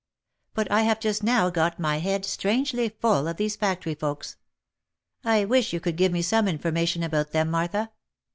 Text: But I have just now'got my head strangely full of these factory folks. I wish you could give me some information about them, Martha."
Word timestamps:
But 0.55 0.71
I 0.71 0.81
have 0.81 0.99
just 0.99 1.21
now'got 1.21 1.79
my 1.79 1.97
head 1.99 2.25
strangely 2.25 2.89
full 2.89 3.27
of 3.27 3.37
these 3.37 3.55
factory 3.55 3.93
folks. 3.93 4.35
I 5.23 5.45
wish 5.45 5.73
you 5.73 5.79
could 5.79 5.95
give 5.95 6.11
me 6.11 6.23
some 6.23 6.47
information 6.47 7.03
about 7.03 7.33
them, 7.33 7.51
Martha." 7.51 7.91